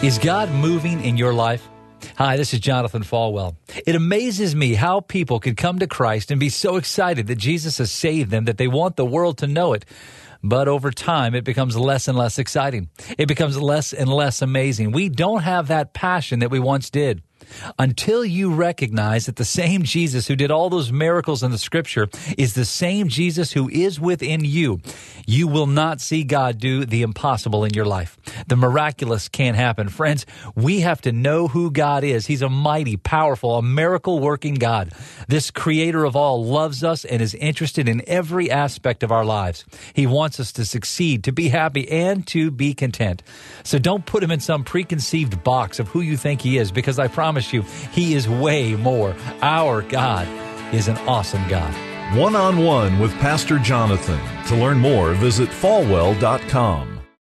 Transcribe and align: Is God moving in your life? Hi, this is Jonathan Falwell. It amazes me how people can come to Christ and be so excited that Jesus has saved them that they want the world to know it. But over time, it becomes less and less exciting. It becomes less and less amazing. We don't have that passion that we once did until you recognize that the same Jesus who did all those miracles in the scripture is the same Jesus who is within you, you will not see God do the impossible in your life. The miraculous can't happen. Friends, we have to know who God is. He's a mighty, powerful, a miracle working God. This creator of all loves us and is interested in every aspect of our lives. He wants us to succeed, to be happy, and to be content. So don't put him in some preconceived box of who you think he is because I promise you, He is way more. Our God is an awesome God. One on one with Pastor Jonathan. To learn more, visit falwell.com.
Is 0.00 0.16
God 0.16 0.48
moving 0.52 1.02
in 1.02 1.16
your 1.16 1.34
life? 1.34 1.68
Hi, 2.18 2.36
this 2.36 2.54
is 2.54 2.60
Jonathan 2.60 3.02
Falwell. 3.02 3.56
It 3.84 3.96
amazes 3.96 4.54
me 4.54 4.74
how 4.74 5.00
people 5.00 5.40
can 5.40 5.56
come 5.56 5.80
to 5.80 5.88
Christ 5.88 6.30
and 6.30 6.38
be 6.38 6.50
so 6.50 6.76
excited 6.76 7.26
that 7.26 7.38
Jesus 7.38 7.78
has 7.78 7.90
saved 7.90 8.30
them 8.30 8.44
that 8.44 8.58
they 8.58 8.68
want 8.68 8.94
the 8.94 9.04
world 9.04 9.38
to 9.38 9.48
know 9.48 9.72
it. 9.72 9.84
But 10.40 10.68
over 10.68 10.92
time, 10.92 11.34
it 11.34 11.42
becomes 11.42 11.76
less 11.76 12.06
and 12.06 12.16
less 12.16 12.38
exciting. 12.38 12.90
It 13.18 13.26
becomes 13.26 13.60
less 13.60 13.92
and 13.92 14.08
less 14.08 14.40
amazing. 14.40 14.92
We 14.92 15.08
don't 15.08 15.42
have 15.42 15.66
that 15.66 15.94
passion 15.94 16.38
that 16.38 16.50
we 16.52 16.60
once 16.60 16.90
did 16.90 17.20
until 17.78 18.24
you 18.24 18.52
recognize 18.52 19.26
that 19.26 19.36
the 19.36 19.44
same 19.44 19.82
Jesus 19.82 20.26
who 20.28 20.36
did 20.36 20.50
all 20.50 20.70
those 20.70 20.92
miracles 20.92 21.42
in 21.42 21.50
the 21.50 21.58
scripture 21.58 22.08
is 22.36 22.54
the 22.54 22.64
same 22.64 23.08
Jesus 23.08 23.52
who 23.52 23.68
is 23.68 23.98
within 24.00 24.44
you, 24.44 24.80
you 25.26 25.48
will 25.48 25.66
not 25.66 26.00
see 26.00 26.24
God 26.24 26.58
do 26.58 26.84
the 26.84 27.02
impossible 27.02 27.64
in 27.64 27.74
your 27.74 27.86
life. 27.86 28.17
The 28.46 28.56
miraculous 28.56 29.28
can't 29.28 29.56
happen. 29.56 29.88
Friends, 29.88 30.26
we 30.54 30.80
have 30.80 31.00
to 31.02 31.12
know 31.12 31.48
who 31.48 31.70
God 31.70 32.04
is. 32.04 32.26
He's 32.26 32.42
a 32.42 32.48
mighty, 32.48 32.96
powerful, 32.96 33.56
a 33.56 33.62
miracle 33.62 34.18
working 34.18 34.54
God. 34.54 34.92
This 35.28 35.50
creator 35.50 36.04
of 36.04 36.16
all 36.16 36.44
loves 36.44 36.82
us 36.82 37.04
and 37.04 37.20
is 37.22 37.34
interested 37.34 37.88
in 37.88 38.02
every 38.06 38.50
aspect 38.50 39.02
of 39.02 39.12
our 39.12 39.24
lives. 39.24 39.64
He 39.94 40.06
wants 40.06 40.40
us 40.40 40.52
to 40.52 40.64
succeed, 40.64 41.24
to 41.24 41.32
be 41.32 41.48
happy, 41.48 41.88
and 41.90 42.26
to 42.28 42.50
be 42.50 42.74
content. 42.74 43.22
So 43.64 43.78
don't 43.78 44.06
put 44.06 44.22
him 44.22 44.30
in 44.30 44.40
some 44.40 44.64
preconceived 44.64 45.42
box 45.44 45.78
of 45.78 45.88
who 45.88 46.00
you 46.00 46.16
think 46.16 46.40
he 46.40 46.58
is 46.58 46.72
because 46.72 46.98
I 46.98 47.08
promise 47.08 47.52
you, 47.52 47.62
He 47.92 48.14
is 48.14 48.28
way 48.28 48.74
more. 48.74 49.14
Our 49.42 49.82
God 49.82 50.26
is 50.74 50.88
an 50.88 50.96
awesome 50.98 51.46
God. 51.48 51.74
One 52.16 52.36
on 52.36 52.58
one 52.58 52.98
with 52.98 53.12
Pastor 53.18 53.58
Jonathan. 53.58 54.20
To 54.46 54.56
learn 54.56 54.78
more, 54.78 55.12
visit 55.14 55.48
falwell.com. 55.48 56.97